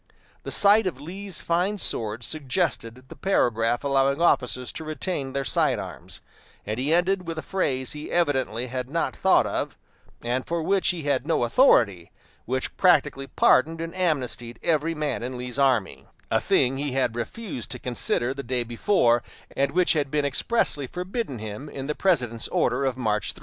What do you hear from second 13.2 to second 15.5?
pardoned and amnestied every man in